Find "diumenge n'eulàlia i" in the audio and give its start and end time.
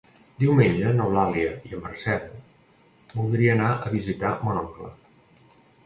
0.43-1.75